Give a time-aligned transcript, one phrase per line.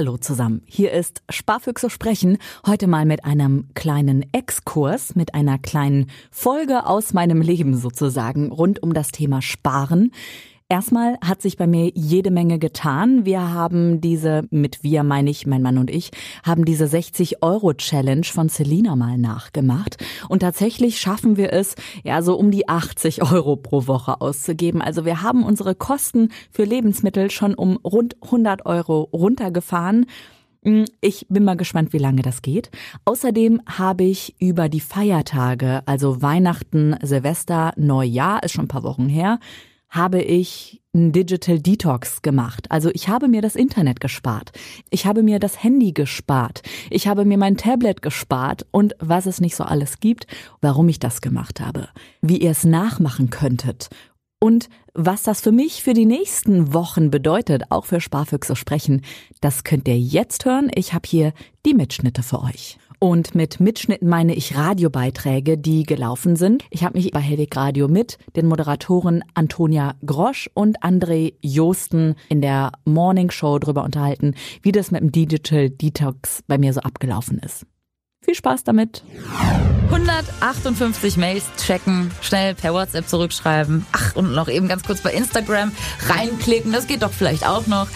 [0.00, 6.06] Hallo zusammen, hier ist Sparfüchse sprechen, heute mal mit einem kleinen Exkurs, mit einer kleinen
[6.30, 10.12] Folge aus meinem Leben sozusagen rund um das Thema Sparen.
[10.70, 13.24] Erstmal hat sich bei mir jede Menge getan.
[13.24, 16.12] Wir haben diese, mit wir meine ich, mein Mann und ich,
[16.44, 19.96] haben diese 60-Euro-Challenge von Selina mal nachgemacht.
[20.28, 21.74] Und tatsächlich schaffen wir es,
[22.04, 24.80] ja, so um die 80 Euro pro Woche auszugeben.
[24.80, 30.06] Also wir haben unsere Kosten für Lebensmittel schon um rund 100 Euro runtergefahren.
[30.62, 32.70] Hm, ich bin mal gespannt, wie lange das geht.
[33.04, 39.08] Außerdem habe ich über die Feiertage, also Weihnachten, Silvester, Neujahr, ist schon ein paar Wochen
[39.08, 39.40] her,
[39.90, 42.66] habe ich ein Digital Detox gemacht.
[42.70, 44.52] Also ich habe mir das Internet gespart.
[44.90, 46.62] Ich habe mir das Handy gespart.
[46.90, 50.26] Ich habe mir mein Tablet gespart und was es nicht so alles gibt,
[50.60, 51.88] warum ich das gemacht habe,
[52.22, 53.88] wie ihr es nachmachen könntet
[54.40, 59.02] und was das für mich für die nächsten Wochen bedeutet, auch für Sparfüchse sprechen,
[59.40, 60.70] das könnt ihr jetzt hören.
[60.74, 61.32] Ich habe hier
[61.66, 62.78] die Mitschnitte für euch.
[63.02, 66.64] Und mit Mitschnitten meine ich Radiobeiträge, die gelaufen sind.
[66.68, 72.42] Ich habe mich bei Helwig Radio mit den Moderatoren Antonia Grosch und André Josten in
[72.42, 77.38] der Morning Show drüber unterhalten, wie das mit dem Digital Detox bei mir so abgelaufen
[77.38, 77.64] ist.
[78.22, 79.02] Viel Spaß damit.
[79.88, 83.86] 158 Mails checken, schnell per WhatsApp zurückschreiben.
[83.92, 85.72] Ach, und noch eben ganz kurz bei Instagram
[86.06, 86.70] reinklicken.
[86.70, 87.88] Das geht doch vielleicht auch noch.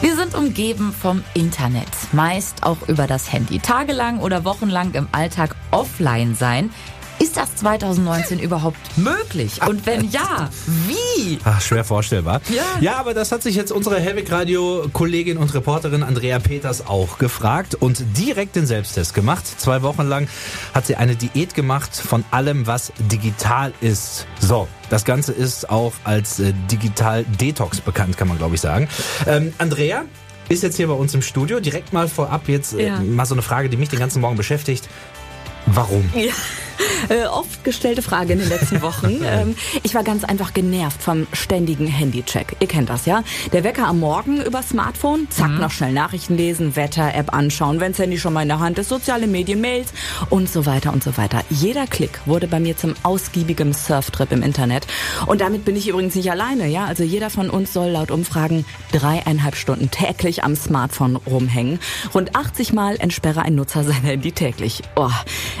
[0.00, 1.86] Wir sind umgeben vom Internet.
[2.12, 3.58] Meist auch über das Handy.
[3.58, 6.70] Tagelang oder wochenlang im Alltag offline sein
[7.18, 9.60] ist das 2019 überhaupt möglich?
[9.66, 10.50] Und wenn ja,
[10.86, 11.38] wie?
[11.44, 12.40] Ach, schwer vorstellbar.
[12.54, 12.62] Ja.
[12.80, 17.18] ja, aber das hat sich jetzt unsere Helwig Radio Kollegin und Reporterin Andrea Peters auch
[17.18, 19.44] gefragt und direkt den Selbsttest gemacht.
[19.46, 20.28] Zwei Wochen lang
[20.74, 24.26] hat sie eine Diät gemacht von allem, was digital ist.
[24.40, 28.88] So, das Ganze ist auch als äh, Digital Detox bekannt, kann man glaube ich sagen.
[29.26, 30.04] Ähm, Andrea,
[30.48, 31.60] ist jetzt hier bei uns im Studio.
[31.60, 33.00] Direkt mal vorab jetzt äh, Ja.
[33.00, 34.88] mal so eine Frage, die mich den ganzen Morgen beschäftigt.
[35.66, 36.08] Warum?
[36.14, 36.32] Ja.
[37.08, 39.20] Äh, oft gestellte Frage in den letzten Wochen.
[39.24, 39.54] ähm,
[39.84, 42.56] ich war ganz einfach genervt vom ständigen Handycheck.
[42.58, 43.22] Ihr kennt das, ja?
[43.52, 48.18] Der Wecker am Morgen über Smartphone, zack, noch schnell Nachrichten lesen, Wetter-App anschauen, wenn's Handy
[48.18, 49.92] schon mal in der Hand ist, soziale Medien, Mails
[50.30, 51.44] und so weiter und so weiter.
[51.48, 54.86] Jeder Klick wurde bei mir zum ausgiebigen Surftrip im Internet.
[55.26, 56.86] Und damit bin ich übrigens nicht alleine, ja?
[56.86, 61.78] Also jeder von uns soll laut Umfragen dreieinhalb Stunden täglich am Smartphone rumhängen.
[62.14, 64.82] Rund 80 Mal entsperre ein Nutzer sein Handy täglich.
[64.96, 65.10] Oh,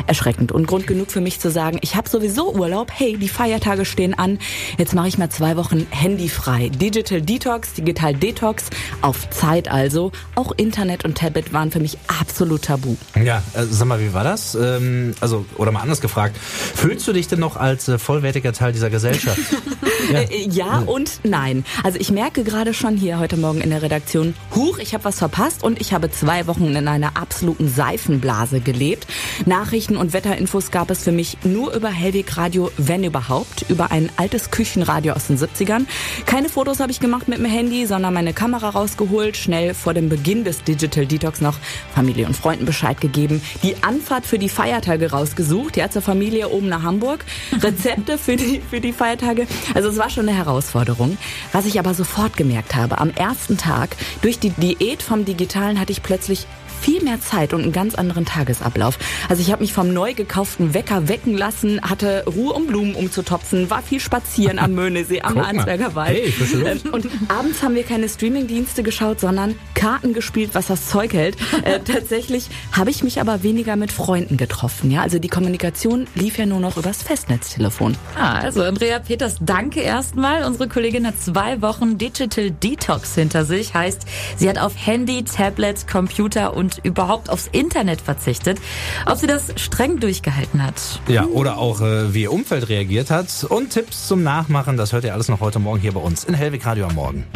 [0.06, 3.84] erschreckend und Grund genug für mich zu sagen, ich habe sowieso Urlaub, hey, die Feiertage
[3.84, 4.38] stehen an,
[4.78, 6.68] jetzt mache ich mal zwei Wochen handyfrei.
[6.68, 8.64] Digital Detox, Digital Detox,
[9.02, 10.12] auf Zeit also.
[10.34, 12.96] Auch Internet und Tablet waren für mich absolut tabu.
[13.22, 14.54] Ja, äh, sag mal, wie war das?
[14.54, 18.72] Ähm, also, oder mal anders gefragt, fühlst du dich denn noch als äh, vollwertiger Teil
[18.72, 19.38] dieser Gesellschaft?
[20.12, 20.20] ja.
[20.20, 21.64] Äh, ja und nein.
[21.82, 25.18] Also ich merke gerade schon hier heute Morgen in der Redaktion, huch, ich habe was
[25.18, 29.06] verpasst und ich habe zwei Wochen in einer absoluten Seifenblase gelebt.
[29.44, 34.10] Nachrichten und Wetterinfos gab es für mich nur über Hellweg Radio, wenn überhaupt, über ein
[34.16, 35.86] altes Küchenradio aus den 70ern.
[36.26, 40.08] Keine Fotos habe ich gemacht mit dem Handy, sondern meine Kamera rausgeholt, schnell vor dem
[40.08, 41.58] Beginn des Digital Detox noch
[41.94, 46.68] Familie und Freunden Bescheid gegeben, die Anfahrt für die Feiertage rausgesucht, ja, zur Familie oben
[46.68, 47.24] nach Hamburg,
[47.62, 49.46] Rezepte für die, für die Feiertage.
[49.74, 51.16] Also es war schon eine Herausforderung.
[51.52, 55.92] Was ich aber sofort gemerkt habe, am ersten Tag, durch die Diät vom Digitalen hatte
[55.92, 56.46] ich plötzlich
[56.86, 58.96] viel mehr Zeit und einen ganz anderen Tagesablauf.
[59.28, 63.70] Also ich habe mich vom neu gekauften Wecker wecken lassen, hatte Ruhe, um Blumen umzutopfen,
[63.70, 65.36] war viel spazieren am Möhnesee, am.
[65.36, 66.16] Arnsberger Wald.
[66.16, 66.32] Hey.
[66.64, 71.36] Ähm, Und abends haben wir keine Streamingdienste geschaut, sondern Karten gespielt, was das Zeug hält.
[71.62, 74.90] Äh, tatsächlich habe ich mich aber weniger mit Freunden getroffen.
[74.90, 77.96] Ja, also die Kommunikation lief ja nur noch übers Festnetztelefon.
[78.18, 80.44] Ah, also Andrea Peters, danke erstmal.
[80.44, 83.74] Unsere Kollegin hat zwei Wochen Digital Detox hinter sich.
[83.74, 84.06] Heißt,
[84.36, 88.58] sie hat auf Handy, Tablet, Computer und überhaupt aufs Internet verzichtet.
[89.04, 91.00] Ob sie das streng durchgehalten hat.
[91.06, 95.04] ja, oder auch äh, wie ihr Umfeld reagiert hat und Tipps zum Nachmachen, das hört
[95.04, 97.26] ihr alles noch heute Morgen hier bei uns in Hellwig Radio am Morgen.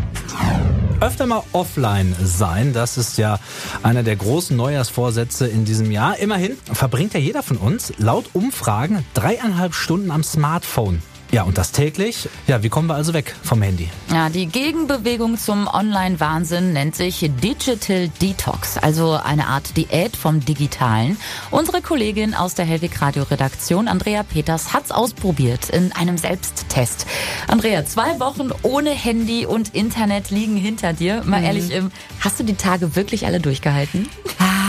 [1.00, 3.38] Öfter mal offline sein, das ist ja
[3.82, 6.18] einer der großen Neujahrsvorsätze in diesem Jahr.
[6.18, 11.02] Immerhin verbringt ja jeder von uns laut Umfragen dreieinhalb Stunden am Smartphone.
[11.32, 12.28] Ja, und das täglich.
[12.48, 13.88] Ja, wie kommen wir also weg vom Handy?
[14.12, 21.16] Ja, die Gegenbewegung zum Online-Wahnsinn nennt sich Digital Detox, also eine Art Diät vom Digitalen.
[21.52, 27.06] Unsere Kollegin aus der Hellwig Radio Redaktion, Andrea Peters, hat's ausprobiert in einem Selbsttest.
[27.46, 31.22] Andrea, zwei Wochen ohne Handy und Internet liegen hinter dir.
[31.24, 34.08] Mal ehrlich, ähm, hast du die Tage wirklich alle durchgehalten?
[34.40, 34.59] Ah,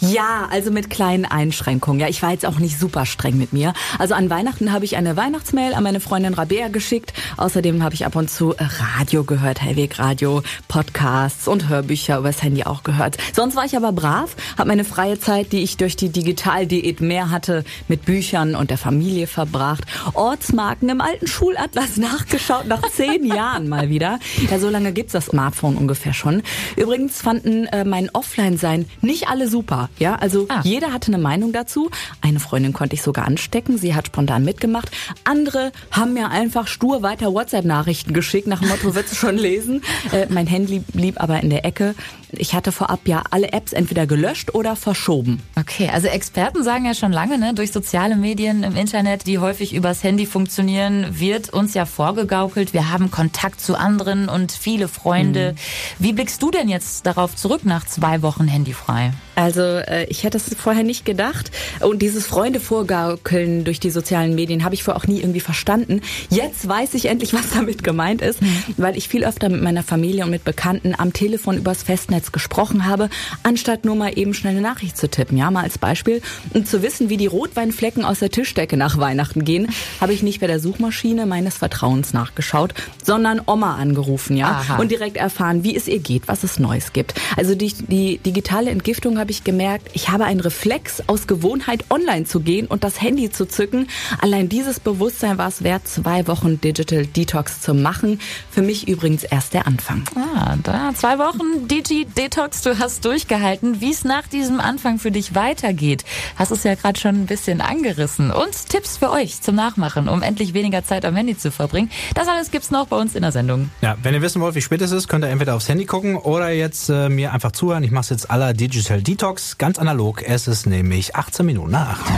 [0.00, 2.00] ja, also mit kleinen Einschränkungen.
[2.00, 3.72] Ja, ich war jetzt auch nicht super streng mit mir.
[3.98, 7.12] Also an Weihnachten habe ich eine Weihnachtsmail an meine Freundin Rabea geschickt.
[7.36, 8.54] Außerdem habe ich ab und zu
[8.96, 13.16] Radio gehört, Hellweg Radio, Podcasts und Hörbücher übers Handy auch gehört.
[13.34, 17.30] Sonst war ich aber brav, habe meine freie Zeit, die ich durch die Digitaldiät mehr
[17.30, 19.84] hatte, mit Büchern und der Familie verbracht.
[20.14, 24.18] Ortsmarken im alten Schulatlas nachgeschaut, nach zehn Jahren mal wieder.
[24.50, 26.42] Ja, so lange gibt's das Smartphone ungefähr schon.
[26.76, 29.67] Übrigens fanden äh, mein Offline-Sein nicht alle super.
[29.98, 30.60] Ja, also ah.
[30.64, 31.90] jeder hatte eine Meinung dazu.
[32.20, 33.78] Eine Freundin konnte ich sogar anstecken.
[33.78, 34.90] Sie hat spontan mitgemacht.
[35.24, 39.82] Andere haben mir einfach stur weiter WhatsApp-Nachrichten geschickt nach dem Motto, wird du schon lesen?
[40.12, 41.94] Äh, mein Handy blieb aber in der Ecke.
[42.30, 45.42] Ich hatte vorab ja alle Apps entweder gelöscht oder verschoben.
[45.58, 49.74] Okay, also Experten sagen ja schon lange, ne, durch soziale Medien im Internet, die häufig
[49.74, 55.52] übers Handy funktionieren, wird uns ja vorgegaukelt, wir haben Kontakt zu anderen und viele Freunde.
[55.52, 56.04] Mhm.
[56.04, 59.12] Wie blickst du denn jetzt darauf zurück nach zwei Wochen handyfrei?
[59.34, 61.50] Also äh, ich hätte es vorher nicht gedacht.
[61.80, 66.00] Und dieses Freunde vorgaukeln durch die sozialen Medien habe ich vorher auch nie irgendwie verstanden.
[66.30, 68.62] Jetzt weiß ich endlich, was damit gemeint ist, mhm.
[68.76, 72.86] weil ich viel öfter mit meiner Familie und mit Bekannten am Telefon übers Festnetz gesprochen
[72.86, 73.10] habe,
[73.42, 75.36] anstatt nur mal eben schnell eine Nachricht zu tippen.
[75.38, 76.22] Ja, mal als Beispiel.
[76.54, 79.68] Und zu wissen, wie die Rotweinflecken aus der Tischdecke nach Weihnachten gehen,
[80.00, 84.76] habe ich nicht bei der Suchmaschine meines Vertrauens nachgeschaut, sondern Oma angerufen, ja, Aha.
[84.76, 87.14] und direkt erfahren, wie es ihr geht, was es Neues gibt.
[87.36, 92.24] Also die, die digitale Entgiftung habe ich gemerkt, ich habe einen Reflex aus Gewohnheit online
[92.24, 93.88] zu gehen und das Handy zu zücken.
[94.20, 98.20] Allein dieses Bewusstsein war es wert, zwei Wochen Digital Detox zu machen.
[98.50, 100.04] Für mich übrigens erst der Anfang.
[100.16, 103.80] Ah, da zwei Wochen Digi Detox, du hast durchgehalten.
[103.80, 106.04] Wie es nach diesem Anfang für dich weitergeht,
[106.36, 108.30] hast es ja gerade schon ein bisschen angerissen.
[108.30, 111.90] Und Tipps für euch zum Nachmachen, um endlich weniger Zeit am Handy zu verbringen.
[112.14, 113.70] Das alles gibt's noch bei uns in der Sendung.
[113.80, 116.16] Ja, wenn ihr wissen wollt, wie spät es ist, könnt ihr entweder aufs Handy gucken
[116.16, 117.82] oder jetzt äh, mir einfach zuhören.
[117.82, 119.27] Ich mache es jetzt aller Digital Detox.
[119.28, 120.22] Detox ganz analog.
[120.22, 122.12] Es ist nämlich 18 Minuten nach 8.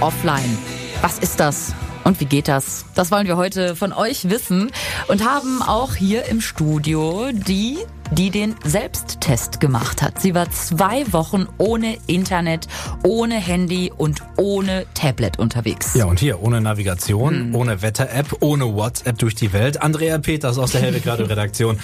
[0.00, 0.58] Offline.
[1.00, 1.72] Was ist das?
[2.04, 2.84] Und wie geht das?
[2.94, 4.70] Das wollen wir heute von euch wissen
[5.08, 7.78] und haben auch hier im Studio die
[8.12, 10.20] die den Selbsttest gemacht hat.
[10.20, 12.68] Sie war zwei Wochen ohne Internet,
[13.02, 15.94] ohne Handy und ohne Tablet unterwegs.
[15.94, 17.54] Ja, und hier ohne Navigation, hm.
[17.54, 19.82] ohne Wetter-App, ohne WhatsApp durch die Welt.
[19.82, 21.78] Andrea Peters aus der Helwig Radio Redaktion.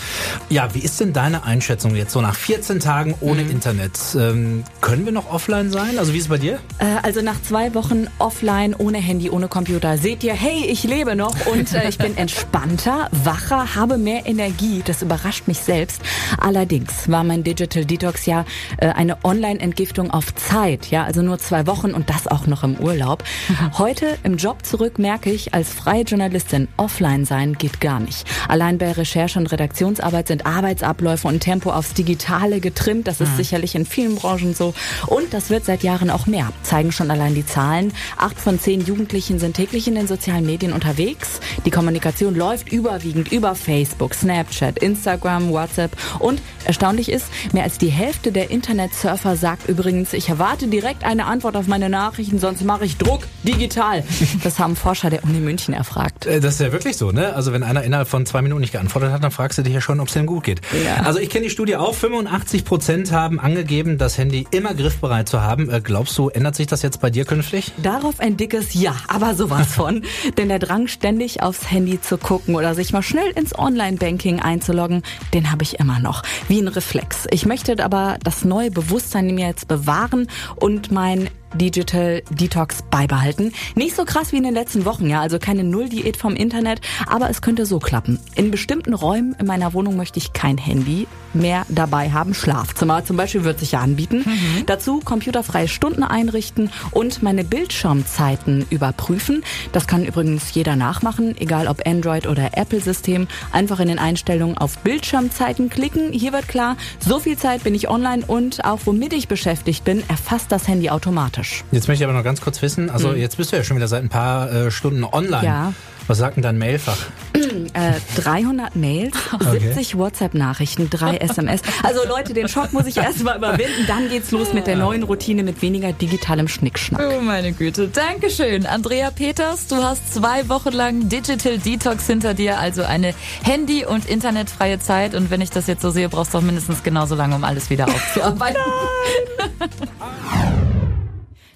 [0.48, 3.50] Ja, wie ist denn deine Einschätzung jetzt so nach 14 Tagen ohne hm.
[3.50, 3.98] Internet?
[4.16, 5.98] Ähm, können wir noch offline sein?
[5.98, 6.58] Also wie ist es bei dir?
[6.78, 11.16] Äh, also nach zwei Wochen offline, ohne Handy, ohne Computer, seht ihr, hey, ich lebe
[11.16, 14.82] noch und äh, ich bin entspannter, wacher, habe mehr Energie.
[14.84, 16.02] Das überrascht mich selbst.
[16.38, 18.44] Allerdings war mein Digital Detox ja
[18.78, 22.76] äh, eine Online-Entgiftung auf Zeit, ja, also nur zwei Wochen und das auch noch im
[22.76, 23.24] Urlaub.
[23.78, 28.26] Heute im Job zurück merke ich, als freie Journalistin offline sein geht gar nicht.
[28.48, 33.06] Allein bei Recherche und Redaktionsarbeit sind Arbeitsabläufe und Tempo aufs Digitale getrimmt.
[33.06, 33.36] Das ist mhm.
[33.36, 34.74] sicherlich in vielen Branchen so.
[35.06, 36.52] Und das wird seit Jahren auch mehr.
[36.62, 37.92] Zeigen schon allein die Zahlen.
[38.16, 41.40] Acht von zehn Jugendlichen sind täglich in den sozialen Medien unterwegs.
[41.64, 47.88] Die Kommunikation läuft überwiegend über Facebook, Snapchat, Instagram, WhatsApp und erstaunlich ist, mehr als die
[47.88, 52.84] Hälfte der Internetsurfer sagt übrigens, ich erwarte direkt eine Antwort auf meine Nachrichten, sonst mache
[52.84, 54.04] ich Druck digital.
[54.42, 56.26] Das haben Forscher der Uni München erfragt.
[56.26, 57.34] Äh, das ist ja wirklich so, ne?
[57.34, 59.80] Also wenn einer innerhalb von zwei Minuten nicht geantwortet hat, dann fragst du dich ja
[59.80, 60.60] schon, ob es denn gut geht.
[60.84, 61.02] Ja.
[61.04, 61.94] Also ich kenne die Studie auch.
[61.94, 65.70] 85 Prozent haben angegeben, das Handy immer griffbereit zu haben.
[65.70, 67.72] Äh, glaubst du, ändert sich das jetzt bei dir künftig?
[67.82, 70.04] Darauf ein dickes Ja, aber sowas von.
[70.38, 75.02] Denn der Drang, ständig aufs Handy zu gucken oder sich mal schnell ins Online-Banking einzuloggen,
[75.34, 76.22] den habe ich immer noch.
[76.48, 77.26] Wie ein Reflex.
[77.30, 83.52] Ich möchte aber das neue Bewusstsein in mir jetzt bewahren und mein Digital Detox beibehalten.
[83.74, 87.30] Nicht so krass wie in den letzten Wochen, ja, also keine Null-Diät vom Internet, aber
[87.30, 88.18] es könnte so klappen.
[88.34, 92.34] In bestimmten Räumen in meiner Wohnung möchte ich kein Handy mehr dabei haben.
[92.34, 94.24] Schlafzimmer zum Beispiel wird sich ja anbieten.
[94.26, 94.66] Mhm.
[94.66, 99.44] Dazu computerfreie Stunden einrichten und meine Bildschirmzeiten überprüfen.
[99.72, 103.28] Das kann übrigens jeder nachmachen, egal ob Android oder Apple-System.
[103.52, 106.12] Einfach in den Einstellungen auf Bildschirmzeiten klicken.
[106.12, 110.02] Hier wird klar, so viel Zeit bin ich online und auch womit ich beschäftigt bin,
[110.08, 111.64] erfasst das Handy automatisch automatisch.
[111.72, 113.16] Jetzt möchte ich aber noch ganz kurz wissen, also mhm.
[113.16, 115.44] jetzt bist du ja schon wieder seit ein paar äh, Stunden online.
[115.44, 115.72] Ja.
[116.06, 116.98] Was sagt denn dein Mailfach?
[117.72, 119.58] Äh, 300 Mails, okay.
[119.58, 121.62] 70 WhatsApp-Nachrichten, drei SMS.
[121.82, 123.86] Also Leute, den Schock muss ich erstmal überwinden.
[123.86, 127.00] Dann geht's los mit der neuen Routine mit weniger digitalem Schnickschnack.
[127.00, 127.88] Oh meine Güte.
[127.88, 128.66] Dankeschön.
[128.66, 134.06] Andrea Peters, du hast zwei Wochen lang Digital Detox hinter dir, also eine Handy- und
[134.06, 135.14] internetfreie Zeit.
[135.14, 137.70] Und wenn ich das jetzt so sehe, brauchst du auch mindestens genauso lange, um alles
[137.70, 138.62] wieder aufzuarbeiten.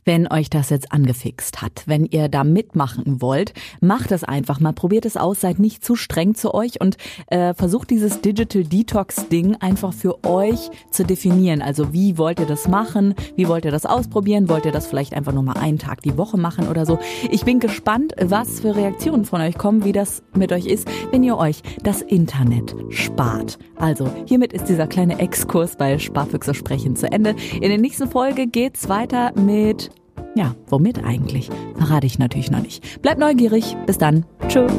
[0.04, 4.72] Wenn euch das jetzt angefixt hat, wenn ihr da mitmachen wollt, macht es einfach mal,
[4.72, 6.96] probiert es aus, seid nicht zu streng zu euch und
[7.28, 11.62] äh, versucht dieses Digital Detox Ding einfach für euch zu definieren.
[11.62, 13.14] Also wie wollt ihr das machen?
[13.36, 14.48] Wie wollt ihr das ausprobieren?
[14.48, 16.98] Wollt ihr das vielleicht einfach nur mal einen Tag die Woche machen oder so?
[17.30, 21.22] Ich bin gespannt, was für Reaktionen von euch kommen, wie das mit euch ist, wenn
[21.22, 23.58] ihr euch das Internet spart.
[23.76, 27.34] Also hiermit ist dieser kleine Exkurs bei Sparfüchse sprechen zu Ende.
[27.54, 29.90] In der nächsten Folge geht's weiter mit
[30.34, 31.50] ja, womit eigentlich?
[31.76, 33.02] Verrate ich natürlich noch nicht.
[33.02, 33.76] Bleibt neugierig.
[33.86, 34.24] Bis dann.
[34.48, 34.72] Tschüss.